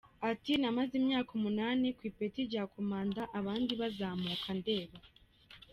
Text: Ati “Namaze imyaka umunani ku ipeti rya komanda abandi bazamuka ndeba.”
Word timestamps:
Ati 0.31 0.51
“Namaze 0.61 0.93
imyaka 1.01 1.29
umunani 1.37 1.87
ku 1.97 2.01
ipeti 2.09 2.39
rya 2.49 2.63
komanda 2.73 3.21
abandi 3.39 3.71
bazamuka 3.81 4.49
ndeba.” 4.59 4.97